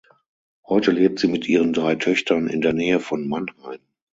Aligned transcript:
Heute 0.65 0.89
lebt 0.89 1.19
sie 1.19 1.27
mit 1.27 1.47
ihren 1.47 1.73
drei 1.73 1.93
Töchtern 1.93 2.47
in 2.47 2.61
der 2.61 2.73
Nähe 2.73 2.99
von 2.99 3.27
Mannheim. 3.27 3.81